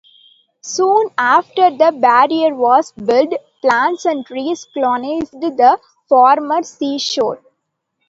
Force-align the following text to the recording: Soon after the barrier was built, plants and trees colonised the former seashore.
Soon 0.63 1.09
after 1.15 1.69
the 1.69 1.91
barrier 1.95 2.55
was 2.55 2.91
built, 2.93 3.35
plants 3.61 4.03
and 4.05 4.25
trees 4.25 4.65
colonised 4.73 5.39
the 5.39 5.79
former 6.09 6.63
seashore. 6.63 7.39